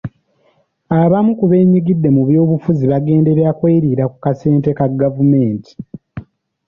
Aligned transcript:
Abamu 1.01 1.31
ku 1.39 1.45
beenyigidde 1.51 2.09
mu 2.15 2.21
byobufuzi 2.29 2.83
bagenderedde 2.91 3.55
kweriira 3.59 4.03
ku 4.11 4.17
kasente 4.23 4.69
ka 4.77 4.85
gavumenti. 5.01 5.71